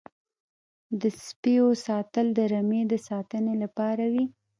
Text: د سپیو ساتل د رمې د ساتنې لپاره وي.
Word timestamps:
د 1.01 1.03
سپیو 1.25 1.67
ساتل 1.85 2.27
د 2.37 2.39
رمې 2.53 2.81
د 2.91 2.93
ساتنې 3.07 3.53
لپاره 3.63 4.05
وي. 4.13 4.25